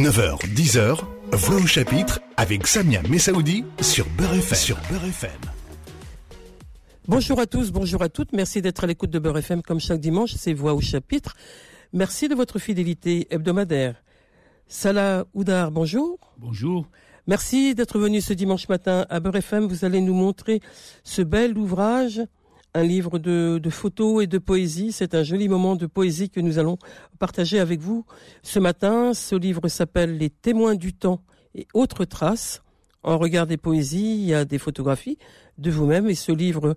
[0.00, 0.98] 9h, 10h,
[1.32, 4.56] Voix au chapitre avec Samia Messaoudi sur Beurre FM.
[4.56, 5.30] Sur Beurre FM.
[7.06, 8.32] Bonjour à tous, bonjour à toutes.
[8.32, 10.32] Merci d'être à l'écoute de Beurre FM comme chaque dimanche.
[10.38, 11.36] C'est Voix au chapitre.
[11.92, 14.02] Merci de votre fidélité hebdomadaire.
[14.68, 16.18] Salah Oudar, bonjour.
[16.38, 16.88] Bonjour.
[17.26, 19.66] Merci d'être venu ce dimanche matin à Beurre FM.
[19.66, 20.60] Vous allez nous montrer
[21.04, 22.22] ce bel ouvrage
[22.74, 24.92] un livre de, photos et de poésie.
[24.92, 26.78] C'est un joli moment de poésie que nous allons
[27.18, 28.04] partager avec vous
[28.42, 29.14] ce matin.
[29.14, 31.22] Ce livre s'appelle Les témoins du temps
[31.54, 32.62] et autres traces.
[33.02, 35.16] En regard des poésies, il y a des photographies
[35.56, 36.76] de vous-même et ce livre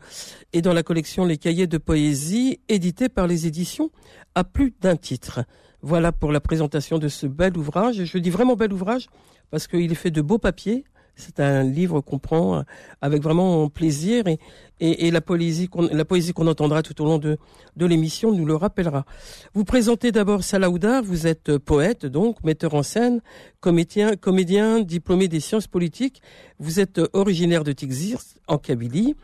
[0.54, 3.92] est dans la collection Les cahiers de poésie édité par les éditions
[4.36, 5.42] à plus d'un titre.
[5.82, 8.06] Voilà pour la présentation de ce bel ouvrage.
[8.06, 9.08] Je dis vraiment bel ouvrage
[9.52, 10.86] parce qu'il est fait de beaux papiers.
[11.16, 12.64] C'est un livre qu'on prend
[13.02, 14.40] avec vraiment plaisir et,
[14.84, 17.38] et, la poésie qu'on la poésie qu'on entendra tout au long de,
[17.78, 19.06] de l'émission nous le rappellera.
[19.54, 23.22] Vous présentez d'abord Salaouda, vous êtes poète donc, metteur en scène,
[23.60, 26.22] comédien, comédien diplômé des sciences politiques.
[26.60, 29.16] Vous êtes originaire de Tixir en Kabylie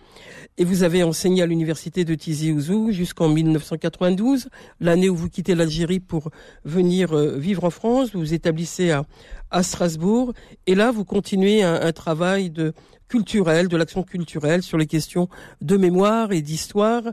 [0.57, 4.49] et vous avez enseigné à l'université de Tizi Ouzou jusqu'en 1992,
[4.79, 6.31] l'année où vous quittez l'Algérie pour
[6.65, 8.11] venir euh, vivre en France.
[8.13, 9.05] Vous vous établissez à,
[9.51, 10.33] à Strasbourg
[10.67, 12.73] et là vous continuez un, un travail de
[13.09, 15.27] culturelle, de l'action culturelle sur les questions
[15.61, 17.03] de mémoire et d'histoire.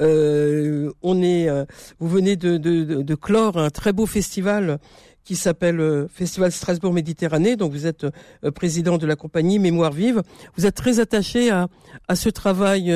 [0.00, 1.64] Euh, on est, euh,
[1.98, 4.78] vous venez de, de, de, clore un très beau festival
[5.24, 7.56] qui s'appelle euh, Festival Strasbourg Méditerranée.
[7.56, 10.22] Donc vous êtes euh, président de la compagnie Mémoire Vive.
[10.56, 11.68] Vous êtes très attaché à,
[12.08, 12.92] à ce travail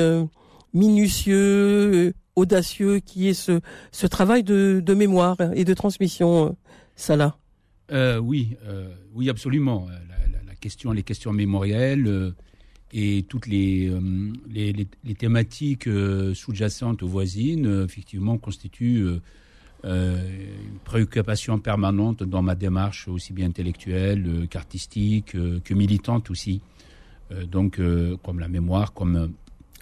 [0.73, 6.55] minutieux, audacieux, qui est ce, ce travail de, de mémoire et de transmission,
[6.95, 7.37] Salah.
[8.21, 8.55] oui,
[9.13, 9.87] oui, absolument
[10.61, 12.31] questions, les questions mémorielles euh,
[12.93, 19.19] et toutes les, euh, les, thématiques euh, sous-jacentes aux voisines, effectivement, constituent
[19.83, 26.61] une préoccupation permanente dans ma démarche, aussi bien intellectuelle qu'artistique, que militante aussi.
[27.49, 27.79] donc,
[28.21, 29.33] comme la mémoire, comme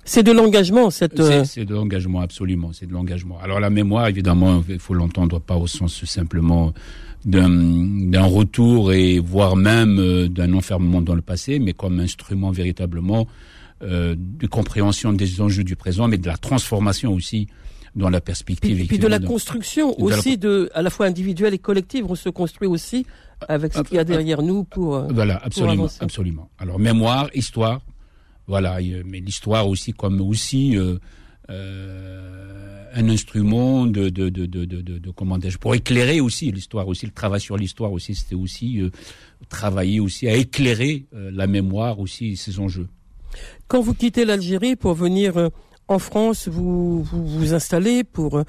[0.09, 1.21] c'est de l'engagement, cette.
[1.45, 2.71] C'est de l'engagement, absolument.
[2.73, 3.37] C'est de l'engagement.
[3.43, 6.73] Alors la mémoire, évidemment, il faut l'entendre pas au sens simplement
[7.25, 13.27] d'un retour et voire même euh, d'un enfermement dans le passé, mais comme instrument véritablement
[13.83, 17.47] euh, de compréhension des enjeux du présent, mais de la transformation aussi
[17.95, 18.79] dans la perspective.
[18.79, 22.05] Et puis, de la construction aussi, de, à la fois individuelle et collective.
[22.09, 23.05] On se construit aussi
[23.47, 24.95] avec ce qu'il y a derrière nous pour.
[24.95, 26.49] Euh, voilà, absolument, absolument.
[26.57, 27.81] Alors mémoire, histoire,
[28.49, 30.75] voilà, mais l'histoire aussi comme aussi.
[30.77, 30.99] Euh,
[32.93, 37.57] un instrument de, de, de, de, comment pour éclairer aussi l'histoire, aussi le travail sur
[37.57, 38.89] l'histoire aussi, c'était aussi euh,
[39.47, 42.87] travailler aussi à éclairer euh, la mémoire aussi ses enjeux.
[43.67, 45.49] Quand vous quittez l'Algérie pour venir euh,
[45.89, 48.43] en France, vous vous, vous installez pour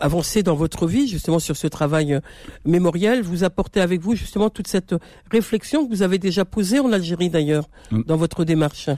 [0.00, 2.20] avancer dans votre vie, justement sur ce travail
[2.64, 3.22] mémoriel.
[3.22, 4.94] Vous apportez avec vous justement toute cette
[5.30, 8.02] réflexion que vous avez déjà posée en Algérie d'ailleurs mm.
[8.06, 8.88] dans votre démarche.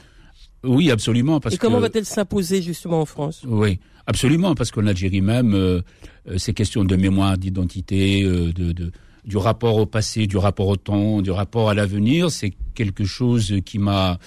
[0.65, 1.41] Oui, absolument.
[1.41, 3.43] Parce Et comment va-t-elle s'imposer justement en France?
[3.47, 3.79] Oui.
[4.07, 5.83] Absolument, parce qu'en Algérie même, euh,
[6.29, 8.91] euh, ces questions de mémoire, d'identité, euh, de, de,
[9.25, 13.55] du rapport au passé, du rapport au temps, du rapport à l'avenir, c'est quelque chose
[13.65, 14.19] qui m'a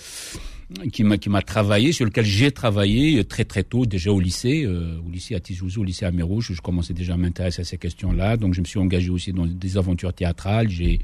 [0.92, 4.66] qui m'a qui m'a travaillé, sur lequel j'ai travaillé très très tôt déjà au lycée,
[4.66, 7.78] au lycée à Tizouzou, au lycée à Mérouge, je commençais déjà à m'intéresser à ces
[7.78, 10.70] questions-là, donc je me suis engagé aussi dans des aventures théâtrales.
[10.70, 11.00] J'ai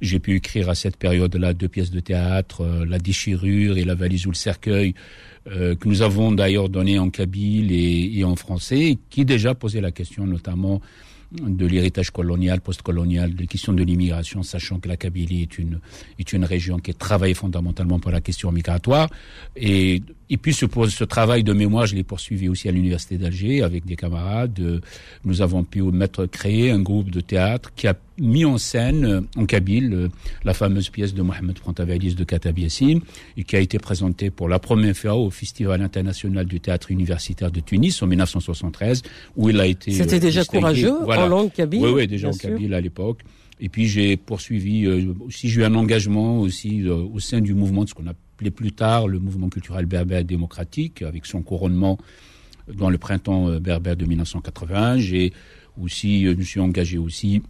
[0.00, 4.26] j'ai pu écrire à cette période-là deux pièces de théâtre, La déchirure et La valise
[4.26, 4.94] ou le cercueil,
[5.46, 9.80] euh, que nous avons d'ailleurs donné en kabyle et, et, en français, qui déjà posait
[9.80, 10.80] la question notamment
[11.32, 15.80] de l'héritage colonial, postcolonial, de la question de l'immigration, sachant que la Kabylie est une,
[16.18, 19.08] est une région qui travaille fondamentalement pour la question migratoire.
[19.56, 23.62] Et, et puis ce, ce travail de mémoire, je l'ai poursuivi aussi à l'Université d'Alger
[23.62, 24.82] avec des camarades.
[25.24, 29.46] Nous avons pu mettre, créer un groupe de théâtre qui a mis en scène en
[29.46, 30.10] Kabyle
[30.44, 33.00] la fameuse pièce de Mohamed Frontavalis de Katab Yassine
[33.36, 37.50] et qui a été présentée pour la première fois au Festival international du théâtre universitaire
[37.50, 39.02] de Tunis en 1973
[39.36, 39.92] où il a été...
[39.92, 43.22] C'était déjà courageux en langue kabyle Oui, oui, déjà en kabyle à l'époque.
[43.60, 47.90] Et puis j'ai poursuivi aussi, j'ai eu un engagement aussi au sein du mouvement de
[47.90, 51.98] ce qu'on appelait plus tard le mouvement culturel berbère démocratique avec son couronnement
[52.72, 54.98] dans le printemps berbère de 1980.
[54.98, 55.32] J'ai
[55.78, 57.42] aussi, je me suis engagé aussi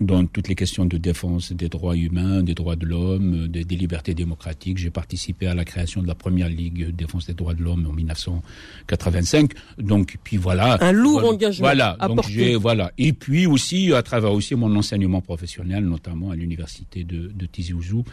[0.00, 4.14] dans toutes les questions de défense des droits humains, des droits de l'homme, des, libertés
[4.14, 4.78] démocratiques.
[4.78, 7.86] J'ai participé à la création de la première Ligue de défense des droits de l'homme
[7.86, 9.52] en 1985.
[9.78, 10.78] Donc, puis voilà.
[10.82, 11.66] Un lourd engagement.
[11.66, 11.96] Voilà.
[12.00, 12.92] Donc j'ai, voilà.
[12.96, 17.74] Et puis aussi, à travers aussi mon enseignement professionnel, notamment à l'université de, de Tizi
[17.74, 18.04] Ouzou,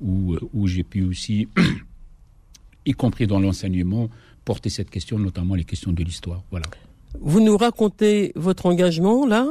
[0.00, 1.48] où, où j'ai pu aussi,
[2.86, 4.08] y compris dans l'enseignement,
[4.46, 6.42] porter cette question, notamment les questions de l'histoire.
[6.50, 6.66] Voilà.
[7.20, 9.46] Vous nous racontez votre engagement là?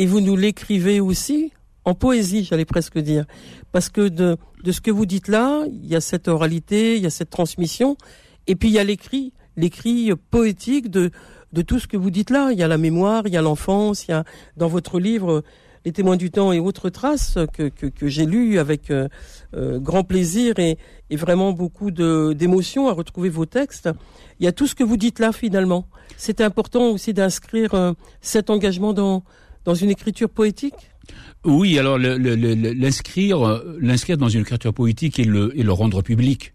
[0.00, 1.52] Et vous nous l'écrivez aussi
[1.84, 3.26] en poésie, j'allais presque dire,
[3.70, 7.02] parce que de, de ce que vous dites là, il y a cette oralité, il
[7.02, 7.98] y a cette transmission,
[8.46, 11.10] et puis il y a l'écrit, l'écrit poétique de
[11.52, 12.50] de tout ce que vous dites là.
[12.52, 14.24] Il y a la mémoire, il y a l'enfance, il y a
[14.56, 15.42] dans votre livre
[15.84, 19.08] les témoins du temps et autres traces que, que, que j'ai lues avec euh,
[19.54, 20.78] euh, grand plaisir et,
[21.10, 23.90] et vraiment beaucoup d'émotions à retrouver vos textes.
[24.38, 25.86] Il y a tout ce que vous dites là finalement.
[26.16, 29.24] C'est important aussi d'inscrire euh, cet engagement dans,
[29.64, 30.74] dans une écriture poétique?
[31.44, 36.52] Oui, alors l'inscrire l'inscrire dans une écriture poétique et le, le rendre public.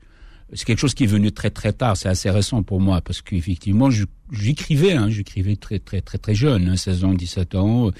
[0.53, 3.21] C'est quelque chose qui est venu très très tard, c'est assez récent pour moi parce
[3.21, 3.89] qu'effectivement
[4.31, 7.91] j'écrivais, hein, j'écrivais très très très très jeune, hein, 16 ans, 17 ans.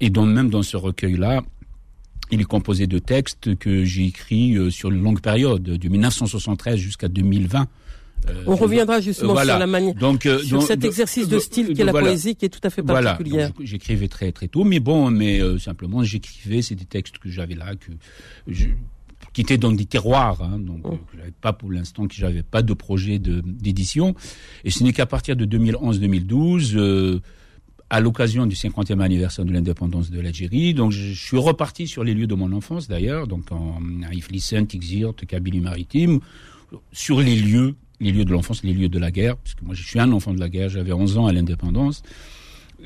[0.00, 1.42] Et donc même dans ce recueil-là,
[2.30, 6.76] il est composé de textes que j'ai écrits euh, sur une longue période, de 1973
[6.76, 7.66] jusqu'à 2020.
[8.28, 11.84] Euh, On reviendra justement sur la manière, donc, euh, sur cet exercice de style qu'est
[11.84, 13.52] la poésie, qui est tout à fait particulière.
[13.54, 13.66] Voilà.
[13.66, 17.74] J'écrivais très très tôt, mais bon, mais simplement j'écrivais, c'est des textes que j'avais là,
[17.74, 17.92] que
[18.46, 18.66] je,
[19.32, 20.98] qui étaient dans des tiroirs, hein, donc oh.
[21.16, 24.14] j'avais pas pour l'instant, que j'avais pas de projet d'édition.
[24.64, 27.20] Et ce n'est qu'à partir de 2011-2012
[27.90, 30.74] à l'occasion du 50e anniversaire de l'indépendance de l'Algérie.
[30.74, 34.66] Donc je, suis reparti sur les lieux de mon enfance d'ailleurs, donc en, à Iflissen,
[34.66, 36.20] Tixirt, Kabylie maritime,
[36.92, 39.74] sur les lieux, les lieux de l'enfance, les lieux de la guerre, parce que moi
[39.74, 42.02] je suis un enfant de la guerre, j'avais 11 ans à l'indépendance.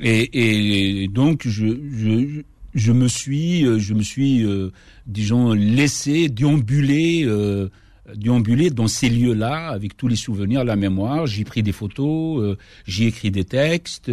[0.01, 2.41] Et, et, donc je, je,
[2.73, 4.71] je me suis, je me suis, euh,
[5.05, 7.69] disons, laissé déambuler euh,
[8.15, 11.25] déambuler dans ces lieux-là avec tous les souvenirs, la mémoire.
[11.25, 14.11] J'ai pris des photos, euh, j'ai écrit des textes,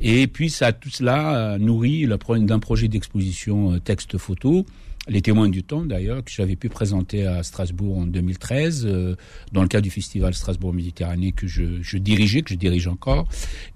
[0.00, 4.64] et puis ça tout cela nourri d'un projet d'exposition euh, texte-photo.
[5.06, 9.16] Les témoins du temps, d'ailleurs, que j'avais pu présenter à Strasbourg en 2013, euh,
[9.52, 13.28] dans le cadre du festival Strasbourg Méditerranée que je, je dirigeais, que je dirige encore,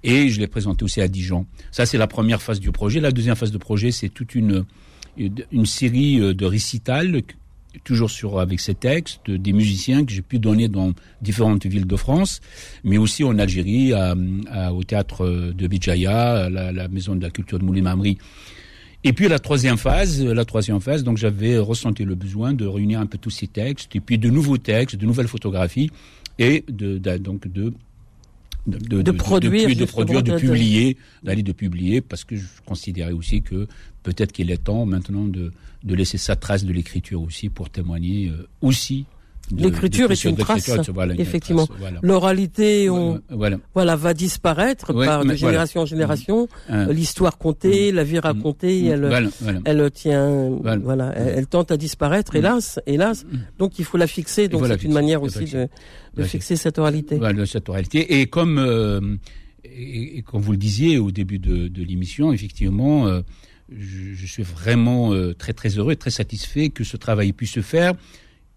[0.03, 1.45] et je l'ai présenté aussi à Dijon.
[1.71, 2.99] Ça, c'est la première phase du projet.
[2.99, 4.65] La deuxième phase de projet, c'est toute une
[5.17, 7.23] une série de récitals
[7.83, 11.95] toujours sur avec ces textes, des musiciens que j'ai pu donner dans différentes villes de
[11.95, 12.41] France,
[12.83, 17.65] mais aussi en Algérie, au théâtre de Bijaya, la, la maison de la culture de
[17.65, 18.17] Moulin-Mamri.
[19.03, 22.99] Et puis la troisième phase, la troisième phase, donc j'avais ressenti le besoin de réunir
[22.99, 25.89] un peu tous ces textes, et puis de nouveaux textes, de nouvelles photographies,
[26.37, 27.73] et de, donc de
[28.67, 33.41] de, de, produire, de, produire, de publier, d'aller de publier, parce que je considérais aussi
[33.41, 33.67] que
[34.03, 35.51] peut-être qu'il est temps maintenant de,
[35.83, 39.05] de laisser sa trace de l'écriture aussi pour témoigner euh, aussi
[39.55, 40.69] L'écriture est une trace,
[41.17, 41.67] effectivement.
[42.01, 43.95] L'oralité, on, voilà.
[43.95, 46.47] va disparaître par de génération en génération.
[46.69, 46.91] Mmh.
[46.91, 47.95] L'histoire contée, mmh.
[47.95, 49.05] la vie racontée, mmh.
[49.05, 49.29] elle,
[49.65, 50.49] elle tient,
[50.83, 53.25] voilà, elle, tente à disparaître, hélas, hélas.
[53.57, 54.47] Donc il faut la fixer.
[54.47, 55.67] Donc c'est une manière aussi de,
[56.15, 57.17] de fixer cette oralité.
[57.17, 58.19] Voilà, cette oralité.
[58.19, 58.99] Et comme, euh,
[59.63, 63.07] et, comme vous le disiez au début de, de l'émission, effectivement.
[63.07, 63.21] Euh,
[63.71, 67.61] je, suis vraiment euh, très très heureux et très satisfait que ce travail puisse se
[67.61, 67.93] faire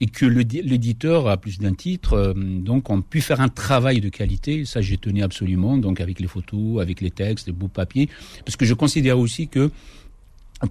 [0.03, 4.09] et que l'éditeur à plus d'un titre euh, donc on pu faire un travail de
[4.09, 7.73] qualité ça j'ai tenu absolument donc avec les photos avec les textes les bouts de
[7.73, 8.09] papier
[8.45, 9.71] parce que je considère aussi que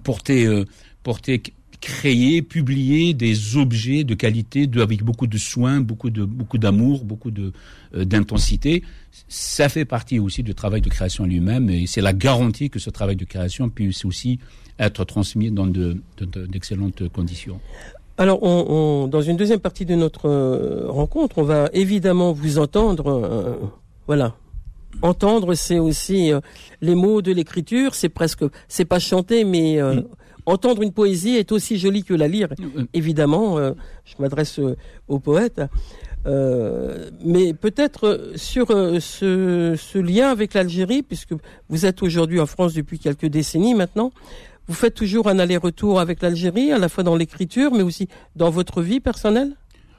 [0.04, 0.66] porter euh,
[1.02, 1.42] porter
[1.80, 7.04] créer, publier des objets de qualité, de, avec beaucoup de soins, beaucoup de beaucoup d'amour,
[7.04, 7.52] beaucoup de
[7.92, 8.84] d'intensité.
[9.28, 12.88] Ça fait partie aussi du travail de création lui-même et c'est la garantie que ce
[12.88, 14.38] travail de création puisse aussi
[14.78, 17.60] être transmis dans d'excellentes de, conditions.
[18.18, 23.08] Alors, on, dans une deuxième partie de notre euh, rencontre, on va évidemment vous entendre,
[23.10, 23.56] euh,
[24.06, 24.34] voilà.
[25.00, 26.40] Entendre, c'est aussi euh,
[26.82, 27.94] les mots de l'écriture.
[27.94, 30.04] C'est presque, c'est pas chanter, mais mm.
[30.44, 32.48] entendre une poésie est aussi joli que la lire.
[32.58, 32.84] Mm.
[32.92, 34.60] Évidemment, je m'adresse
[35.08, 35.62] au poète.
[36.26, 41.34] Euh, mais peut-être sur ce, ce, lien avec l'Algérie, puisque
[41.68, 44.12] vous êtes aujourd'hui en France depuis quelques décennies maintenant,
[44.68, 48.50] vous faites toujours un aller-retour avec l'Algérie, à la fois dans l'écriture, mais aussi dans
[48.50, 49.56] votre vie personnelle?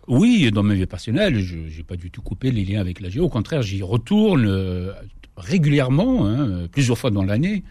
[0.08, 3.26] Oui, dans ma vie personnelle, je n'ai pas du tout coupé les liens avec l'Algérie.
[3.26, 4.92] Au contraire, j'y retourne euh,
[5.38, 7.64] régulièrement, hein, plusieurs fois dans l'année.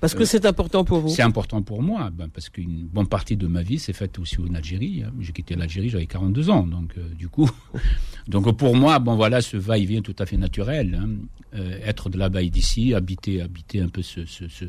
[0.00, 1.08] Parce que euh, c'est important pour vous?
[1.08, 4.36] C'est important pour moi, ben, parce qu'une bonne partie de ma vie s'est faite aussi
[4.40, 5.02] en Algérie.
[5.04, 5.12] Hein.
[5.20, 7.50] J'ai quitté l'Algérie, j'avais 42 ans, donc euh, du coup,
[8.28, 11.00] donc pour moi, bon voilà, ce va-et-vient tout à fait naturel.
[11.00, 11.08] Hein.
[11.54, 14.66] Euh, être de là-bas et d'ici, habiter, habiter un peu ce, ce, ce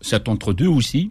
[0.00, 1.10] cet entre-deux aussi.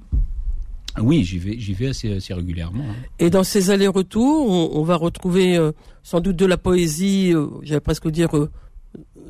[1.00, 2.84] Oui, j'y vais, j'y vais assez, assez régulièrement.
[2.84, 2.96] Hein.
[3.20, 5.60] Et dans ces allers-retours, on, on, va retrouver
[6.02, 8.30] sans doute de la poésie, j'allais presque dire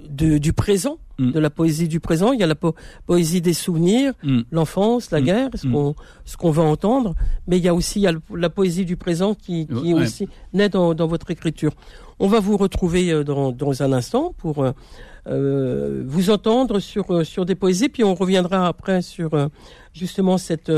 [0.10, 1.32] de, du présent, mm.
[1.32, 2.32] de la poésie du présent.
[2.32, 2.56] Il y a la
[3.06, 4.42] poésie des souvenirs, mm.
[4.52, 5.24] l'enfance, la mm.
[5.24, 7.16] guerre, ce qu'on va entendre.
[7.48, 9.94] Mais il y a aussi il y a la poésie du présent qui, qui est
[9.94, 11.72] aussi naît dans, dans, votre écriture.
[12.20, 14.66] On va vous retrouver euh, dans, dans un instant pour
[15.28, 19.32] euh, euh, vous entendre sur sur des poésies, puis on reviendra après sur
[19.94, 20.72] justement cette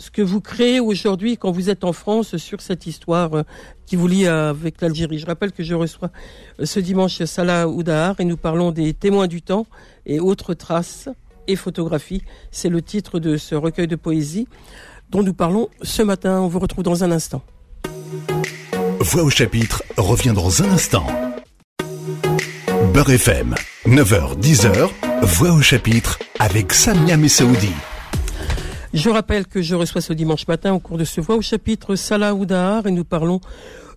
[0.00, 3.42] ce que vous créez aujourd'hui quand vous êtes en France sur cette histoire euh,
[3.84, 5.18] qui vous lie avec l'Algérie.
[5.18, 6.10] Je rappelle que je reçois
[6.58, 9.66] euh, ce dimanche Salah Oudahar et nous parlons des témoins du temps
[10.06, 11.10] et autres traces
[11.46, 12.22] et photographies.
[12.50, 14.48] C'est le titre de ce recueil de poésie
[15.10, 16.40] dont nous parlons ce matin.
[16.40, 17.42] On vous retrouve dans un instant.
[19.00, 21.29] Voix au chapitre revient dans un instant.
[22.92, 23.54] Beurre FM,
[23.86, 24.90] 9h-10h,
[25.22, 27.70] Voix au chapitre avec Samia Messaoudi.
[28.92, 31.94] Je rappelle que je reçois ce dimanche matin au cours de ce voix au chapitre
[31.94, 33.40] Salah Oudahar et nous parlons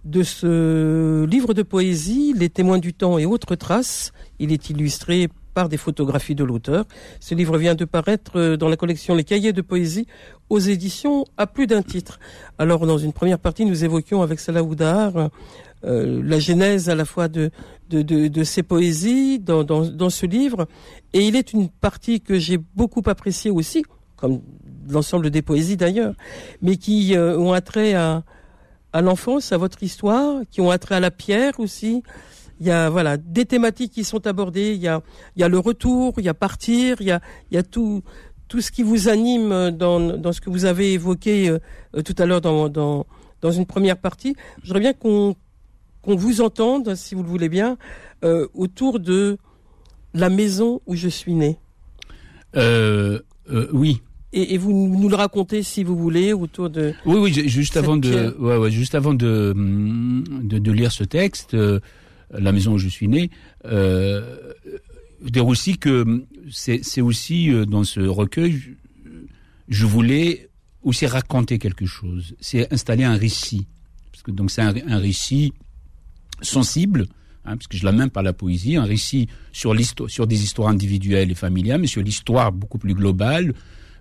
[0.06, 4.12] de ce livre de poésie, Les témoins du temps et autres traces.
[4.38, 6.86] Il est illustré par des photographies de l'auteur.
[7.20, 10.08] Ce livre vient de paraître dans la collection Les cahiers de poésie
[10.50, 12.20] aux éditions à plus d'un titre.
[12.60, 15.30] Alors dans une première partie, nous évoquions avec Salah Oudahar
[15.86, 17.52] euh, la genèse à la fois de,
[17.94, 20.68] de, de, de ces poésies dans, dans, ce livre.
[21.14, 23.84] Et il est une partie que j'ai beaucoup appréciée aussi,
[24.16, 24.42] comme
[24.90, 26.16] l'ensemble des poésies d'ailleurs,
[26.62, 28.24] mais qui euh, ont attrait à,
[28.94, 32.04] à l'enfance, à votre histoire, qui ont attrait à la pierre aussi.
[32.60, 34.74] Il y a voilà des thématiques qui sont abordées.
[34.74, 35.02] Il y a
[35.36, 37.22] il y a le retour, il y a partir, il y a
[37.52, 38.02] il y a tout
[38.48, 42.26] tout ce qui vous anime dans dans ce que vous avez évoqué euh, tout à
[42.26, 43.06] l'heure dans dans
[43.42, 44.36] dans une première partie.
[44.62, 45.36] Je voudrais bien qu'on
[46.04, 47.78] qu'on vous entende, si vous le voulez bien,
[48.24, 49.38] euh, autour de
[50.14, 51.58] la maison où je suis né.
[52.56, 53.20] Euh,
[53.50, 56.94] euh, oui, et, et, vous nous le racontez si vous voulez autour de.
[57.06, 61.58] Oui, oui, juste avant de, ouais, ouais, juste avant de, de, de lire ce texte,
[62.30, 63.30] la maison où je suis né,
[63.66, 64.54] euh,
[65.22, 68.70] dire aussi que c'est aussi dans ce recueil, je,
[69.70, 70.50] je, voulais
[70.84, 72.36] aussi raconter quelque chose.
[72.40, 73.68] C'est installer un récit,
[74.12, 75.54] parce que donc c'est un, un, récit
[76.44, 77.08] sensible.
[77.46, 79.76] Hein, parce que je l'amène par la poésie, un récit sur,
[80.08, 83.54] sur des histoires individuelles et familiales, mais sur l'histoire beaucoup plus globale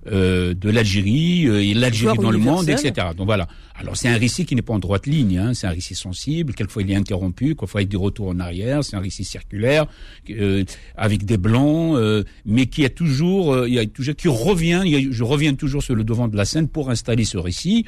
[0.07, 3.09] euh, de l'Algérie euh, et l'Algérie dans le monde, etc.
[3.17, 3.49] Donc voilà.
[3.83, 5.55] Alors c'est un récit qui n'est pas en droite ligne, hein.
[5.55, 6.55] c'est un récit sensible.
[6.55, 8.85] Quelquefois il est interrompu, quelquefois il y a des retours en arrière.
[8.85, 9.87] C'est un récit circulaire
[10.31, 10.65] euh,
[10.97, 14.83] avec des blancs, euh, mais qui a toujours, euh, il y a toujours, qui revient.
[14.85, 17.87] A, je reviens toujours sur le devant de la scène pour installer ce récit.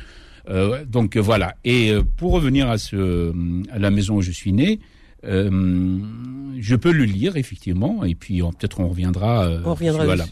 [0.86, 1.56] Donc voilà.
[1.64, 3.32] Et pour revenir à ce,
[3.70, 4.80] à la maison où je suis né.
[5.22, 9.48] je peux le lire effectivement, et puis peut-être on reviendra.
[9.64, 10.26] on reviendra voilà.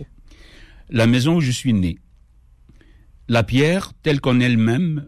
[0.90, 1.98] la maison où je suis né.
[3.28, 5.06] La pierre, telle qu'en elle-même,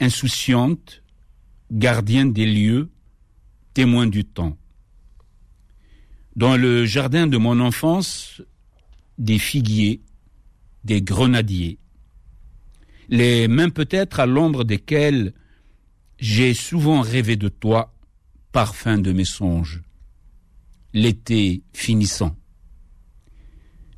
[0.00, 1.02] insouciante,
[1.70, 2.90] gardienne des lieux,
[3.74, 4.56] témoin du temps.
[6.36, 8.42] Dans le jardin de mon enfance,
[9.18, 10.00] des figuiers,
[10.84, 11.78] des grenadiers,
[13.08, 15.34] les mains peut-être à l'ombre desquelles
[16.18, 17.94] j'ai souvent rêvé de toi,
[18.52, 19.82] parfum de mes songes.
[20.94, 22.36] L'été finissant.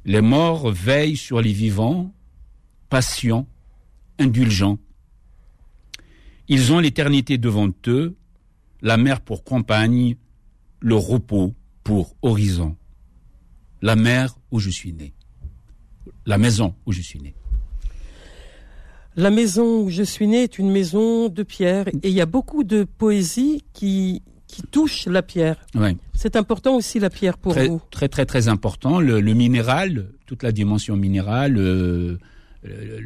[0.05, 2.15] Les morts veillent sur les vivants,
[2.89, 3.49] patients,
[4.19, 4.79] indulgents.
[6.49, 8.17] Ils ont l'éternité devant eux,
[8.83, 10.17] la mer pour compagne,
[10.81, 12.77] le repos pour horizon.
[13.83, 15.15] La mer où je suis né.
[16.27, 17.35] La maison où je suis né.
[19.17, 22.27] La maison où je suis né est une maison de pierre et il y a
[22.27, 25.57] beaucoup de poésie qui qui touche la pierre.
[25.75, 25.97] Ouais.
[26.15, 27.83] C'est important aussi la pierre pour très, vous.
[27.91, 29.01] Très très très important.
[29.01, 32.19] Le, le minéral, toute la dimension minérale, euh,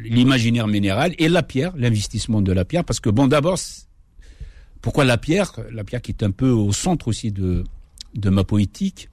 [0.03, 2.85] l'imaginaire minéral et la pierre, l'investissement de la pierre.
[2.85, 3.57] Parce que bon, d'abord,
[4.81, 5.53] pourquoi la pierre?
[5.71, 7.63] La pierre qui est un peu au centre aussi de
[8.15, 9.09] de ma poétique.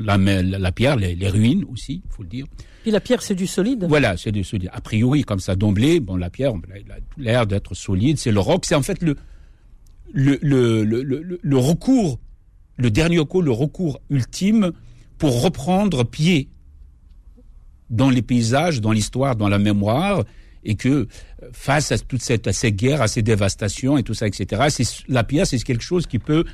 [0.00, 2.46] La, la pierre, les, les ruines aussi, il faut le dire.
[2.82, 3.84] Puis la pierre, c'est du solide.
[3.88, 4.70] Voilà, c'est du solide.
[4.72, 8.18] A priori, comme ça d'emblée, bon, la pierre, elle a l'air d'être solide.
[8.18, 8.64] C'est le roc.
[8.64, 9.16] C'est en fait le
[10.12, 12.18] le, le, le, le, recours,
[12.76, 14.72] le dernier recours, le recours ultime
[15.18, 16.48] pour reprendre pied
[17.90, 20.24] dans les paysages, dans l'histoire, dans la mémoire,
[20.64, 21.08] et que
[21.52, 24.66] face à toute cette à ces guerres, à ces dévastations et tout ça, etc.
[24.68, 26.44] C'est la pierre, c'est quelque chose qui peut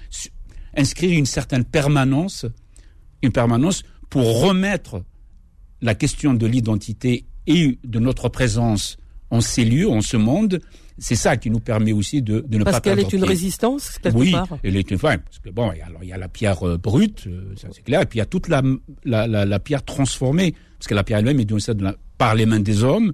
[0.77, 2.47] inscrire une certaine permanence,
[3.23, 5.03] une permanence pour remettre
[5.83, 8.97] la question de l'identité et de notre présence
[9.31, 10.61] en ces lieux, en ce monde,
[10.99, 13.99] c'est ça qui nous permet aussi de, de ne parce pas qu'elle est une résistance
[13.99, 14.49] quelque oui, part.
[14.63, 17.25] elle est une enfin, parce que bon, alors il y a la pierre euh, brute,
[17.27, 18.63] euh, ça c'est clair, et puis il y a toute la
[19.05, 22.61] la, la, la pierre transformée, parce que la pierre elle-même est donnée par les mains
[22.61, 23.13] des hommes,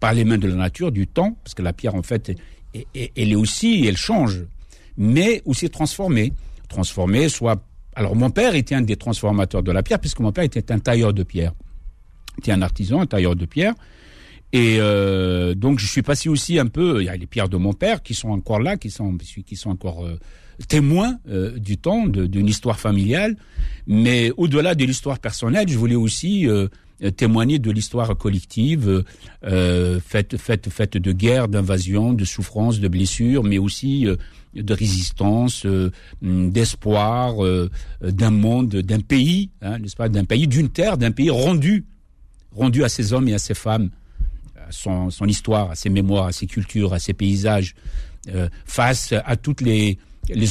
[0.00, 2.30] par les mains de la nature, du temps, parce que la pierre en fait,
[2.72, 4.44] est, est, elle est aussi, elle change,
[4.96, 6.32] mais aussi transformée,
[6.68, 7.62] transformée, soit
[7.98, 10.78] alors mon père était un des transformateurs de la pierre, puisque mon père était un
[10.78, 11.52] tailleur de pierre,
[12.38, 13.74] était un artisan, un tailleur de pierre.
[14.52, 17.02] Et euh, donc je suis passé aussi un peu.
[17.02, 19.56] Il y a les pierres de mon père qui sont encore là, qui sont qui
[19.56, 20.16] sont encore euh,
[20.68, 23.36] témoins euh, du temps d'une histoire familiale.
[23.88, 26.46] Mais au-delà de l'histoire personnelle, je voulais aussi
[27.16, 29.02] témoigner de l'histoire collective,
[29.42, 34.06] faite faite faite de guerre, d'invasion, de souffrance, de blessures, mais aussi
[34.54, 35.66] de résistance,
[36.22, 37.36] d'espoir,
[38.02, 41.84] d'un monde, d'un pays, hein, n'est-ce pas, d'un pays, d'une terre, d'un pays rendu,
[42.54, 43.90] rendu à ses hommes et à ses femmes
[44.70, 47.74] son, son, histoire, à ses mémoires, à ses cultures, à ses paysages,
[48.34, 49.98] euh, face à toutes les,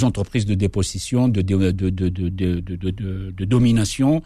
[0.04, 1.72] entreprises de dépossession, de, de,
[3.46, 4.24] domination,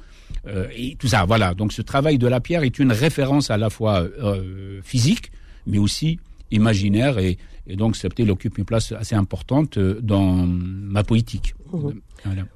[0.47, 1.25] euh, et tout ça.
[1.25, 1.53] Voilà.
[1.53, 5.31] Donc ce travail de la pierre est une référence à la fois euh, physique,
[5.67, 6.19] mais aussi
[6.51, 7.37] imaginaire, et,
[7.67, 11.53] et donc ça peut-être occupe une place assez importante euh, dans ma poétique.
[11.71, 11.89] Mmh.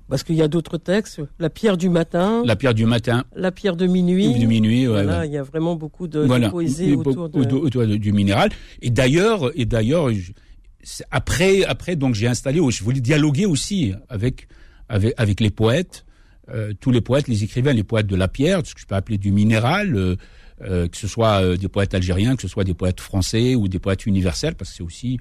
[0.09, 2.43] Parce qu'il y a d'autres textes, la pierre du matin.
[2.45, 3.24] La pierre du matin.
[3.35, 4.38] La pierre de minuit.
[4.38, 5.25] Du minuit, voilà.
[5.25, 7.95] Il y a vraiment beaucoup de, poésie autour, de...
[7.95, 8.50] du minéral.
[8.81, 10.09] Et d'ailleurs, et d'ailleurs,
[11.12, 14.47] après, après, donc j'ai installé, je voulais dialoguer aussi avec
[14.89, 16.05] avec, avec les poètes,
[16.50, 18.95] euh, tous les poètes, les écrivains, les poètes de la pierre, ce que je peux
[18.95, 19.95] appeler du minéral.
[19.95, 20.15] Euh,
[20.62, 23.79] euh, que ce soit des poètes algériens, que ce soit des poètes français ou des
[23.79, 25.19] poètes universels, parce que c'est aussi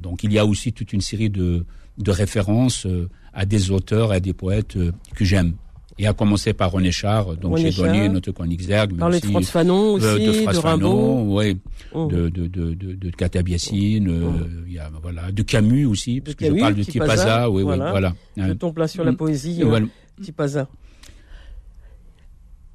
[0.00, 1.64] donc il y a aussi toute une série de,
[1.98, 2.88] de références
[3.36, 5.54] à des auteurs à des poètes euh, que j'aime.
[5.98, 9.50] Et à commencer par René Char, donc j'ai donné notre Zerg, mais aussi, de Franz
[9.50, 11.56] Fanon aussi, de, de Fanon, ouais,
[11.92, 12.06] oh.
[12.06, 14.32] de de de de, euh, oh.
[14.66, 17.90] il y a voilà, de Camus aussi, parce que je parle de Tipaza, oui, voilà.
[17.92, 18.14] voilà.
[18.36, 19.86] Je tombe là sur la poésie, euh,
[20.22, 20.68] Tipaza.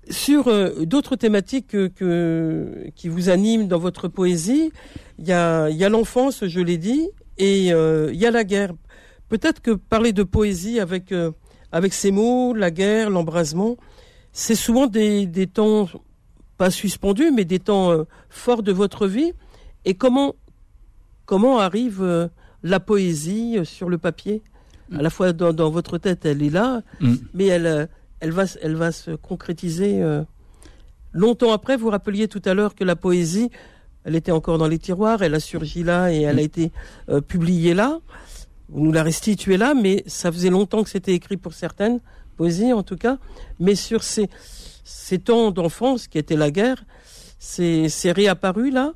[0.09, 4.71] Sur euh, d'autres thématiques que, que, qui vous animent dans votre poésie,
[5.19, 8.73] il y a, y a l'enfance, je l'ai dit, et il y a la guerre.
[9.31, 11.31] Peut-être que parler de poésie avec, euh,
[11.71, 13.77] avec ces mots, la guerre, l'embrasement,
[14.33, 15.87] c'est souvent des, des temps,
[16.57, 19.31] pas suspendus, mais des temps euh, forts de votre vie.
[19.85, 20.35] Et comment,
[21.25, 22.27] comment arrive euh,
[22.61, 24.43] la poésie sur le papier?
[24.93, 27.15] À la fois dans, dans, votre tête, elle est là, mm.
[27.33, 27.87] mais elle,
[28.21, 30.01] elle, va, elle va se concrétiser
[31.11, 31.75] longtemps après.
[31.75, 33.49] Vous rappeliez tout à l'heure que la poésie,
[34.05, 36.45] elle était encore dans les tiroirs, elle a surgi là et elle a mm.
[36.45, 36.71] été
[37.27, 37.99] publiée là
[38.71, 41.99] vous nous la restituez là, mais ça faisait longtemps que c'était écrit pour certaines,
[42.37, 43.17] poésies en tout cas.
[43.59, 44.29] Mais sur ces,
[44.83, 46.83] ces temps d'enfance qui était la guerre,
[47.37, 48.93] c'est réapparu là?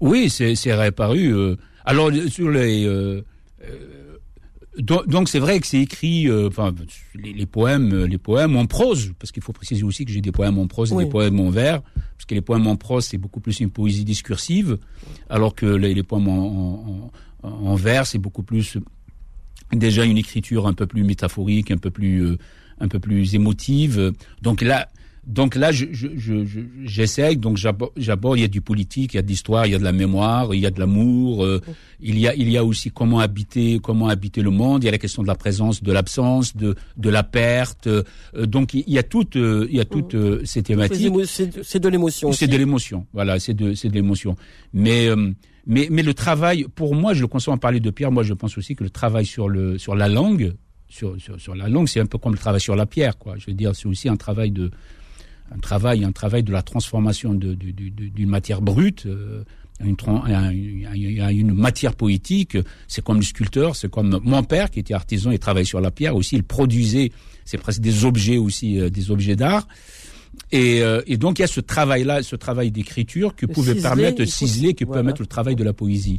[0.00, 1.32] Oui, c'est réapparu.
[1.32, 3.22] Euh, alors, sur les.
[4.78, 6.74] Euh, euh donc c'est vrai que c'est écrit, euh, enfin
[7.14, 10.32] les, les, poèmes, les poèmes en prose, parce qu'il faut préciser aussi que j'ai des
[10.32, 13.18] poèmes en prose et des poèmes en vers, parce que les poèmes en prose c'est
[13.18, 14.78] beaucoup plus une poésie discursive,
[15.28, 17.10] alors que les, les poèmes en,
[17.42, 18.78] en, en vers c'est beaucoup plus
[19.72, 22.38] déjà une écriture un peu plus métaphorique, un peu plus, euh,
[22.80, 24.12] un peu plus émotive.
[24.42, 24.88] Donc là,
[25.26, 26.16] donc là, j'essaye.
[26.16, 26.44] Je,
[26.86, 28.38] je, donc j'aborde.
[28.38, 29.92] Il y a du politique, il y a de l'histoire, il y a de la
[29.92, 31.44] mémoire, il y a de l'amour.
[31.44, 31.60] Euh,
[32.00, 34.82] il y a, il y a aussi comment habiter, comment habiter le monde.
[34.82, 37.86] Il y a la question de la présence, de l'absence, de, de la perte.
[37.86, 38.02] Euh,
[38.36, 41.12] donc il y a toutes, il y a toutes ces thématiques.
[41.62, 42.32] C'est de l'émotion.
[42.32, 43.06] C'est de l'émotion.
[43.12, 44.36] Voilà, c'est de, c'est de l'émotion.
[44.72, 45.08] Mais
[45.66, 48.34] mais, mais le travail, pour moi, je le conçois en parler de pierre, moi je
[48.34, 50.54] pense aussi que le travail sur, le, sur la langue,
[50.88, 53.36] sur, sur, sur la langue, c'est un peu comme le travail sur la pierre, quoi.
[53.38, 54.70] Je veux dire, c'est aussi un travail de,
[55.50, 59.06] un travail, un travail de la transformation d'une de, de, matière brute.
[59.06, 59.44] Euh,
[59.80, 65.38] une, matière poétique, c'est comme le sculpteur, c'est comme mon père qui était artisan et
[65.38, 67.10] travaillait sur la pierre aussi, il produisait,
[67.44, 69.66] c'est presque des objets aussi, euh, des objets d'art.
[70.52, 74.18] Et, euh, et, donc il y a ce travail-là, ce travail d'écriture qui pouvait permettre
[74.18, 76.18] de ciseler, qui peut permettre le travail de la poésie.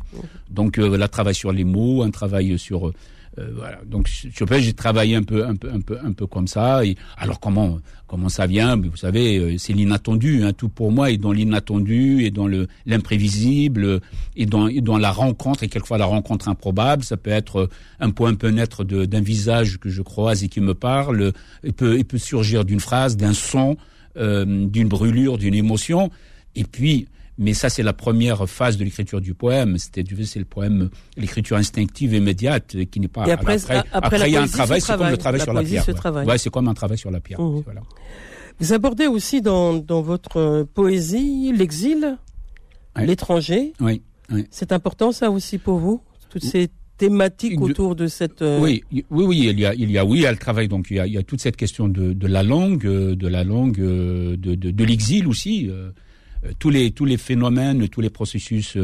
[0.50, 2.92] Donc euh, là, travail sur les mots, un travail sur
[3.40, 3.80] euh, voilà.
[3.86, 6.86] Donc je j'ai travaillé un peu, un peu, un peu, un peu comme ça.
[6.86, 8.78] Et alors comment, comment ça vient?
[8.78, 10.44] Vous savez, euh, c'est l'inattendu.
[10.44, 14.02] Hein, tout pour moi est dans l'inattendu et dans le l'imprévisible
[14.36, 17.04] et dans, dans la rencontre et quelquefois la rencontre improbable.
[17.04, 17.70] Ça peut être
[18.00, 21.34] un point peut naître d'un visage que je croise et qui me parle.
[21.64, 23.78] Il peut, il peut surgir d'une phrase, d'un son
[24.18, 26.10] euh, d'une brûlure, d'une émotion.
[26.56, 29.78] Et puis, mais ça, c'est la première phase de l'écriture du poème.
[29.78, 33.28] C'était c'est le poème, l'écriture instinctive immédiate, qui n'est pas.
[33.28, 33.58] Et après,
[33.92, 35.86] après, il y a un travail, c'est comme le travail sur la pierre.
[36.26, 37.42] Ouais, c'est comme un travail sur la pierre.
[37.42, 37.62] Mmh.
[37.66, 37.82] Voilà.
[38.60, 42.18] Vous abordez aussi dans, dans votre poésie l'exil,
[42.96, 43.74] l'étranger.
[43.82, 44.02] Oui.
[44.32, 44.46] oui.
[44.50, 48.42] C'est important, ça aussi pour vous, toutes ces thématique autour de cette.
[48.42, 50.38] Euh, oui, oui, oui, il y a, il y a, oui, il y a le
[50.38, 50.70] travail.
[50.70, 53.16] Donc il y a, il y a toute cette question de, de la langue, euh,
[53.16, 55.70] de la langue, euh, de, de, de l'exil aussi.
[56.60, 58.78] Tous les tous les phénomènes, tous les processus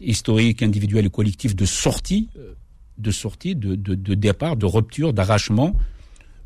[0.00, 2.28] historiques, individuels et collectifs de sortie,
[2.98, 5.74] de sortie, de, de, de départ, de rupture, d'arrachement.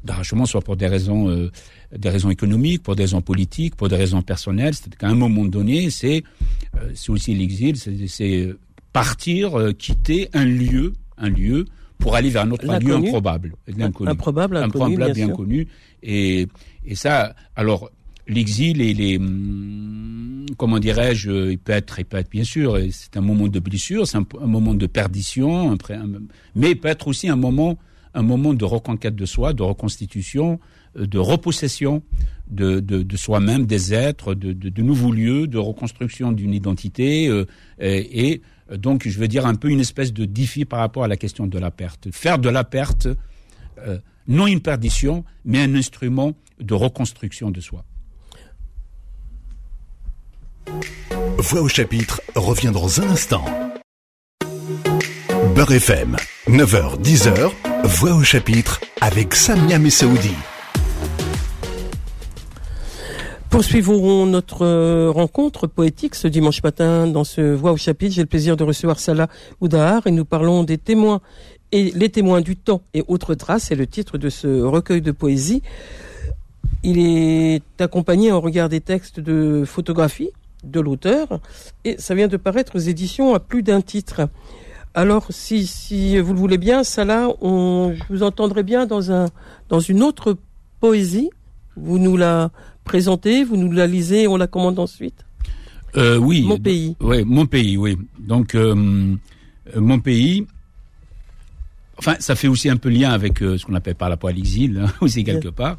[0.04, 1.50] d'arrachement, soit pour des raisons, euh,
[1.96, 4.74] des raisons économiques, pour des raisons politiques, pour des raisons personnelles.
[4.74, 6.22] C'est qu'à un moment donné, c'est,
[6.76, 8.48] euh, c'est aussi l'exil, c'est
[8.92, 11.66] partir, quitter un lieu, un lieu
[11.98, 15.68] pour aller vers un autre lieu improbable, l'inconnu, improbable, inconnu, improbable, bien, connu.
[16.02, 16.48] Et,
[16.86, 17.90] et ça, alors
[18.30, 21.98] l'exil et les hum, comment dirais-je il peut être
[22.30, 25.76] bien sûr c'est un moment de blessure c'est un, moment de perdition
[26.54, 27.78] mais il peut être aussi un moment
[28.14, 30.60] un moment de reconquête de soi de reconstitution
[30.96, 32.02] euh, de repossession
[32.48, 37.44] de, soi-même des êtres de, de, nouveaux lieux de reconstruction d'une identité euh,
[37.78, 38.42] et,
[38.76, 41.46] donc je veux dire un peu une espèce de défi par rapport à la question
[41.48, 42.08] de la perte.
[42.12, 43.08] Faire de la perte
[43.78, 47.84] euh, non une perdition mais un instrument de reconstruction de soi
[51.50, 53.44] Voix au chapitre revient dans un instant.
[55.52, 57.50] Beurre FM, 9h-10h,
[57.82, 60.30] Voix au chapitre avec Samia Messaoudi.
[63.48, 68.14] Poursuivons notre euh, rencontre poétique ce dimanche matin dans ce Voix au chapitre.
[68.14, 69.26] J'ai le plaisir de recevoir Salah
[69.60, 71.20] Oudahar et nous parlons des témoins
[71.72, 73.64] et les témoins du temps et autres traces.
[73.64, 75.64] C'est le titre de ce recueil de poésie.
[76.84, 80.30] Il est accompagné en regard des textes de photographie
[80.64, 81.40] de l'auteur,
[81.84, 84.28] et ça vient de paraître aux éditions à plus d'un titre.
[84.94, 89.12] Alors, si, si vous le voulez bien, ça là, on, je vous entendrai bien dans,
[89.12, 89.26] un,
[89.68, 90.36] dans une autre
[90.80, 91.30] poésie.
[91.76, 92.50] Vous nous la
[92.84, 95.24] présentez, vous nous la lisez, et on la commande ensuite.
[95.96, 96.42] Euh, oui.
[96.42, 96.96] Mon pays.
[97.00, 97.96] Oui, mon pays, oui.
[98.18, 99.16] Donc, euh,
[99.76, 100.46] euh, mon pays.
[101.96, 104.80] Enfin, ça fait aussi un peu lien avec ce qu'on appelle par la poêle exil,
[104.82, 105.78] hein, aussi quelque part.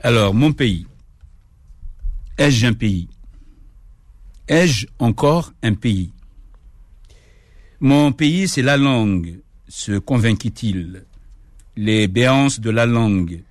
[0.00, 0.86] Alors, mon pays.
[2.38, 3.08] Ai-je un pays?
[4.48, 6.12] Ai-je encore un pays?
[7.80, 11.04] Mon pays, c'est la langue, se convainquit-il.
[11.76, 13.42] Les béances de la langue,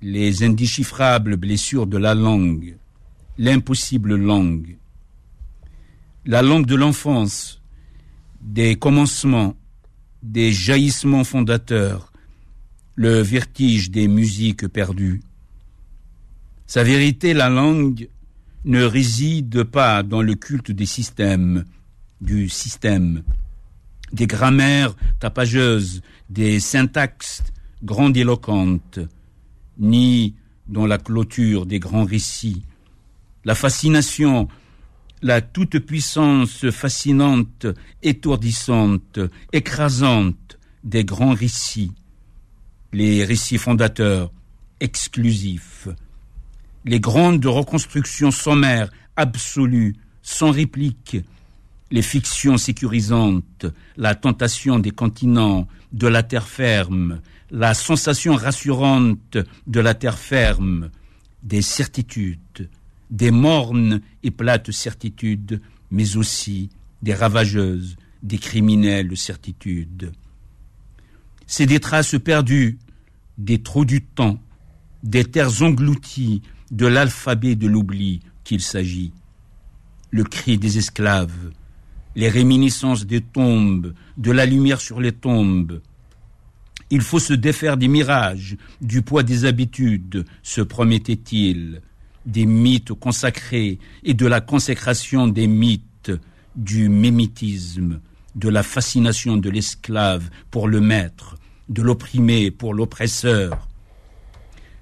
[0.00, 2.78] les indéchiffrables blessures de la langue,
[3.36, 4.78] l'impossible langue.
[6.24, 7.60] La langue de l'enfance,
[8.40, 9.54] des commencements,
[10.22, 12.14] des jaillissements fondateurs,
[12.94, 15.22] le vertige des musiques perdues.
[16.66, 18.08] Sa vérité, la langue,
[18.64, 21.64] ne réside pas dans le culte des systèmes,
[22.20, 23.22] du système,
[24.12, 27.42] des grammaires tapageuses, des syntaxes
[27.82, 29.00] grandiloquentes,
[29.78, 30.34] ni
[30.66, 32.62] dans la clôture des grands récits.
[33.44, 34.48] La fascination,
[35.20, 37.66] la toute-puissance fascinante,
[38.02, 39.18] étourdissante,
[39.52, 41.92] écrasante des grands récits,
[42.92, 44.32] les récits fondateurs,
[44.80, 45.88] exclusifs,
[46.84, 51.16] les grandes reconstructions sommaires, absolues, sans réplique,
[51.90, 53.66] les fictions sécurisantes,
[53.96, 57.20] la tentation des continents, de la terre ferme,
[57.50, 60.90] la sensation rassurante de la terre ferme,
[61.42, 62.68] des certitudes,
[63.10, 66.70] des mornes et plates certitudes, mais aussi
[67.02, 70.12] des ravageuses, des criminelles certitudes.
[71.46, 72.78] C'est des traces perdues,
[73.38, 74.40] des trous du temps,
[75.02, 76.42] des terres englouties
[76.74, 79.12] de l'alphabet de l'oubli qu'il s'agit.
[80.10, 81.52] Le cri des esclaves,
[82.16, 85.80] les réminiscences des tombes, de la lumière sur les tombes.
[86.90, 91.80] Il faut se défaire des mirages, du poids des habitudes, se promettait-il,
[92.26, 96.12] des mythes consacrés et de la consécration des mythes,
[96.56, 98.00] du mémitisme,
[98.34, 101.36] de la fascination de l'esclave pour le maître,
[101.68, 103.68] de l'opprimé pour l'oppresseur.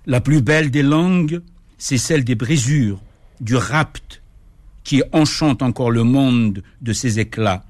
[0.07, 1.43] La plus belle des langues,
[1.83, 3.03] c'est celle des brisures,
[3.41, 4.23] du rapt,
[4.85, 7.65] qui enchante encore le monde de ses éclats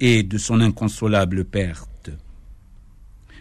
[0.00, 2.10] et de son inconsolable perte.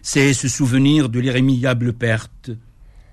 [0.03, 2.51] C'est ce souvenir de l'irrémédiable perte,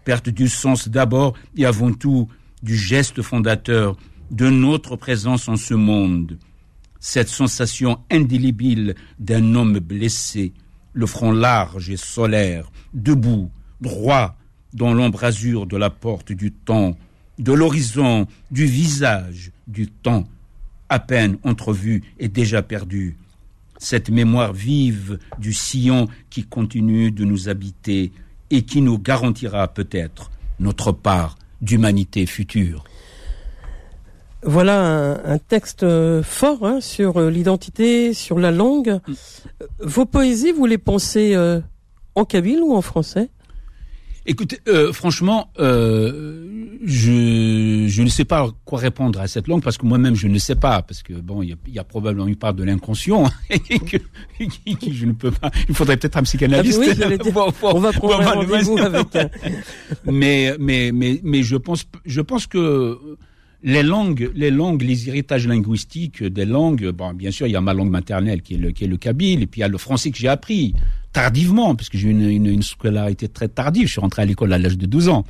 [0.04, 2.28] perte du sens d'abord et avant tout
[2.62, 3.96] du geste fondateur
[4.30, 6.36] de notre présence en ce monde,
[6.98, 10.52] cette sensation indélébile d'un homme blessé,
[10.92, 14.36] le front large et solaire, debout, droit,
[14.74, 16.96] dans l'embrasure de la porte du temps,
[17.38, 20.26] de l'horizon, du visage, du temps,
[20.88, 23.16] à peine entrevu et déjà perdu.
[23.78, 28.12] Cette mémoire vive du sillon qui continue de nous habiter
[28.50, 32.85] et qui nous garantira peut-être notre part d'humanité future.
[34.42, 35.85] Voilà un, texte
[36.22, 38.98] fort hein, sur euh, l'identité, sur la langue.
[39.80, 41.61] Vos poésies, vous les pensez euh,
[42.14, 43.28] en kabyle ou en français?
[44.26, 49.78] Écoutez, euh, franchement, euh, je, je ne sais pas quoi répondre à cette langue parce
[49.78, 51.85] que moi-même je ne sais pas parce que bon, il y a, il y a
[51.85, 55.50] probablement une part de l'inconscient et que, que je ne peux pas.
[55.68, 56.78] Il faudrait peut-être un psychanalyste.
[56.83, 59.30] Ah oui, j'allais dire, pour- pour- on va prendre un rendez-vous avec un-
[60.04, 62.98] mais mais mais mais je pense je pense que
[63.62, 67.60] les langues les langues les héritages linguistiques des langues bon bien sûr il y a
[67.60, 69.68] ma langue maternelle qui est le qui est le kabyle et puis il y a
[69.68, 70.74] le français que j'ai appris
[71.12, 73.86] tardivement parce que j'ai une, une, une scolarité très tardive.
[73.86, 75.24] Je suis rentré à l'école à l'âge de 12 ans.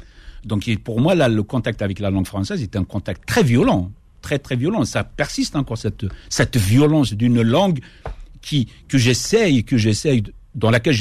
[0.45, 3.91] Donc pour moi là le contact avec la langue française était un contact très violent
[4.23, 4.85] très très violent.
[4.85, 7.81] Ça persiste encore cette cette violence d'une langue
[8.43, 10.23] qui que j'essaye que j'essaye
[10.55, 10.95] dans laquelle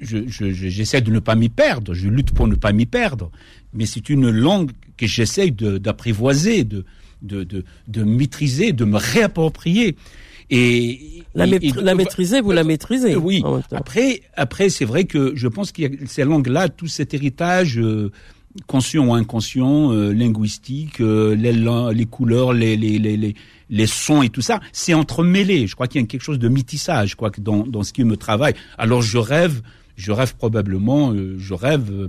[0.00, 2.72] j'ai je- je- je- j'essaie de ne pas m'y perdre, je lutte pour ne pas
[2.72, 3.30] m'y perdre,
[3.74, 6.84] mais c'est une langue que j'essaye de- d'apprivoiser, de,
[7.22, 9.96] de, de, de maîtriser, de me réapproprier.
[10.50, 13.16] Et, La, et- et- la maîtriser, vous la maîtrisez.
[13.16, 13.42] oui.
[13.72, 17.78] Après, après, c'est vrai que je pense qu'il y a ces langues-là, tout cet héritage
[17.78, 18.10] euh,
[18.66, 23.34] conscient ou inconscient, euh, linguistique, euh, les, les couleurs, les, les, les, les,
[23.68, 25.66] les sons et tout ça, c'est entremêlé.
[25.66, 28.16] Je crois qu'il y a quelque chose de métissage, que dans, dans ce qui me
[28.16, 28.54] travaille.
[28.78, 29.60] Alors je rêve,
[29.98, 32.08] je rêve probablement, euh, je rêve euh,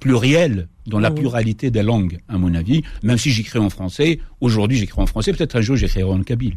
[0.00, 2.82] pluriel dans la pluralité des langues, à mon avis.
[3.02, 6.56] Même si j'écris en français, aujourd'hui j'écris en français, peut-être un jour j'écrirai en kabyle.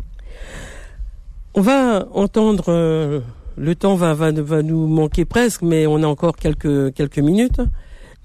[1.54, 2.66] On va entendre.
[2.70, 3.20] euh,
[3.58, 7.62] le temps va, va, va nous manquer presque, mais on a encore quelques quelques minutes.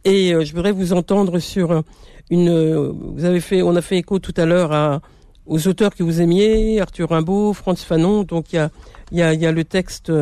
[0.05, 1.83] Et euh, je voudrais vous entendre sur
[2.31, 2.49] une.
[2.49, 5.03] euh, vous avez fait, on a fait écho tout à l'heure à
[5.47, 8.23] aux auteurs que vous aimiez, Arthur Rimbaud, Franz Fanon.
[8.23, 8.71] Donc il y a
[9.13, 10.13] il y a, y a le texte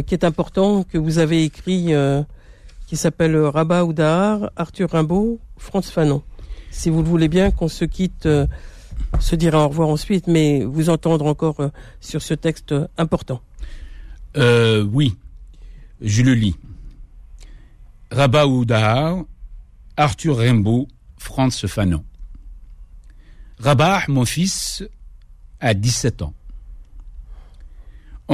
[0.00, 2.22] qui est important que vous avez écrit, euh,
[2.86, 6.22] qui s'appelle Rabat ou Dahar, Arthur Rimbaud, Franz Fanon.
[6.70, 8.24] Si vous le voulez bien, qu'on se quitte.
[8.26, 8.46] euh,
[9.20, 11.68] se dira au revoir ensuite, mais vous entendre encore euh,
[12.00, 13.40] sur ce texte important.
[14.36, 15.16] Euh, oui,
[16.00, 16.56] je le lis.
[18.10, 19.24] Rabat Oudahar,
[19.96, 22.04] Arthur Rimbaud, Franz Fanon.
[23.58, 24.84] Rabat, mon fils,
[25.60, 26.34] a 17 ans.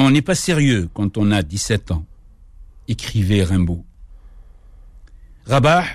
[0.00, 2.06] On n'est pas sérieux quand on a 17 ans,
[2.87, 3.84] écrivait Rimbaud.
[5.44, 5.87] Rabat,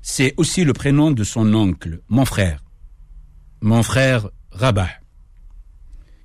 [0.00, 2.64] c'est aussi le prénom de son oncle, mon frère.
[3.60, 4.90] Mon frère Rabat,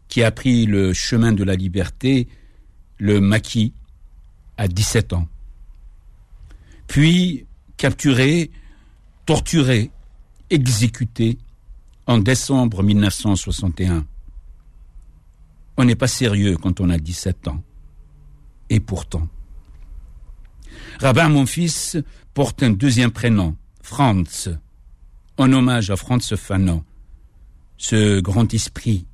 [0.08, 2.28] qui a pris le chemin de la liberté
[2.98, 3.76] le maquis
[4.58, 5.28] à 17 ans.
[6.88, 7.46] Puis
[7.78, 8.50] capturé,
[9.28, 9.92] torturé,
[10.50, 11.38] exécuté
[12.08, 14.04] en décembre 1961.
[15.78, 17.64] On n'est pas sérieux quand on a 17 ans.
[18.70, 19.28] Et pourtant.
[21.00, 21.98] Rabat, mon fils,
[22.34, 24.50] porte un deuxième prénom, Franz,
[25.38, 26.84] en hommage à Franz Fanon,
[27.78, 29.06] ce grand esprit,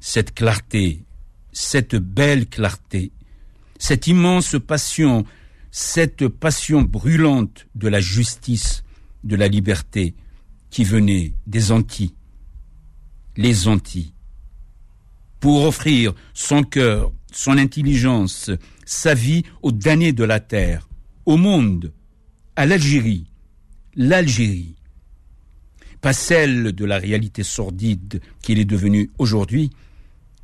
[0.00, 1.04] cette clarté,
[1.52, 3.10] cette belle clarté,
[3.78, 5.24] cette immense passion,
[5.70, 8.84] cette passion brûlante de la justice,
[9.24, 10.14] de la liberté,
[10.70, 12.14] qui venait des Antilles,
[13.36, 14.12] les Antilles,
[15.40, 18.50] pour offrir son cœur, son intelligence,
[18.84, 20.88] sa vie aux damnés de la terre,
[21.26, 21.92] au monde,
[22.56, 23.26] à l'Algérie,
[23.94, 24.76] l'Algérie,
[26.00, 29.70] pas celle de la réalité sordide qu'il est devenu aujourd'hui,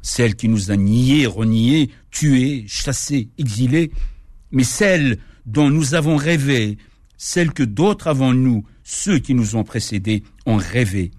[0.02, 3.90] celle qui nous a niés, reniés, tués, chassés, exilés,
[4.50, 6.76] mais celle dont nous avons rêvé,
[7.16, 11.11] celle que d'autres avant nous, ceux qui nous ont précédés, ont rêvé.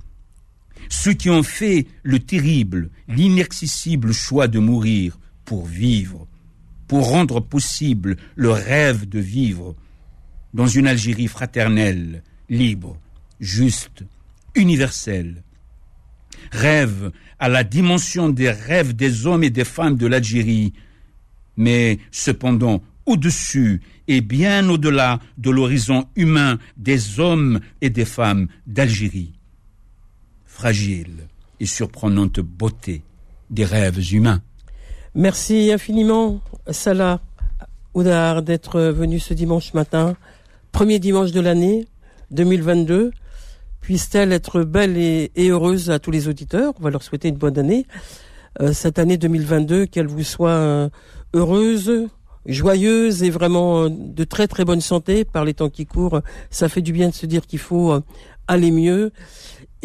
[0.90, 6.28] Ceux qui ont fait le terrible, l'inaccessible choix de mourir pour vivre,
[6.88, 9.76] pour rendre possible le rêve de vivre
[10.54, 12.98] dans une Algérie fraternelle, libre,
[13.40, 14.04] juste,
[14.56, 15.44] universelle.
[16.52, 20.74] Rêve à la dimension des rêves des hommes et des femmes de l'Algérie,
[21.58, 29.34] mais cependant au-dessus et bien au-delà de l'horizon humain des hommes et des femmes d'Algérie.
[30.56, 31.28] Fragile
[31.60, 33.02] et surprenante beauté
[33.50, 34.42] des rêves humains.
[35.14, 36.40] Merci infiniment,
[36.72, 37.20] Salah
[37.94, 40.16] Oudar, d'être venu ce dimanche matin,
[40.72, 41.88] premier dimanche de l'année
[42.32, 43.12] 2022.
[43.82, 46.72] Puisse-t-elle être belle et, heureuse à tous les auditeurs?
[46.80, 47.86] On va leur souhaiter une bonne année.
[48.62, 50.90] Euh, cette année 2022, qu'elle vous soit euh,
[51.34, 52.08] heureuse,
[52.46, 56.22] joyeuse et vraiment euh, de très très bonne santé par les temps qui courent.
[56.50, 58.02] Ça fait du bien de se dire qu'il faut
[58.48, 59.12] aller mieux.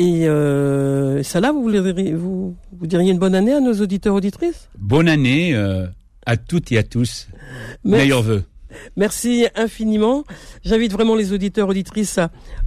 [0.01, 4.71] Et euh, Salah, vous, voulez- vous, vous diriez une bonne année à nos auditeurs auditrices?
[4.79, 5.87] Bonne année euh,
[6.25, 7.29] à toutes et à tous.
[7.85, 8.43] Meilleurs vœux.
[8.97, 10.25] Merci infiniment.
[10.65, 12.19] J'invite vraiment les auditeurs, auditrices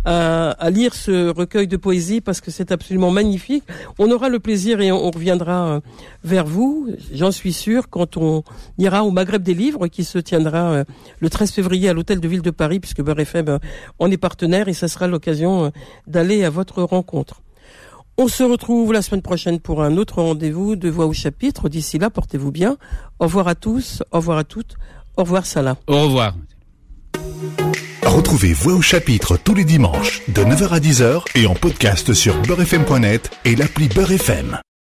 [0.06, 3.64] à, lire ce recueil de poésie parce que c'est absolument magnifique.
[4.00, 5.80] On aura le plaisir et on, reviendra euh,
[6.24, 8.44] vers vous, j'en suis sûr, quand on
[8.78, 10.84] ira au Maghreb des livres qui se tiendra euh,
[11.20, 13.58] le 13 février à l'hôtel de ville de Paris puisque Beurre FM euh,
[14.00, 15.72] en est partenaire et ça sera l'occasion
[16.08, 17.42] d'aller à votre rencontre.
[18.16, 21.68] On se retrouve la semaine prochaine pour un autre rendez-vous de Voix au chapitre.
[21.68, 22.78] D'ici là, portez-vous bien.
[23.18, 24.76] Au revoir à tous, au revoir à toutes.
[25.18, 25.78] Au revoir Salah.
[25.88, 26.36] Au revoir.
[28.04, 32.36] Retrouvez Voix au chapitre tous les dimanches de 9h à 10h et en podcast sur
[32.42, 34.60] beurrefm.net et l'appli Beurrefm.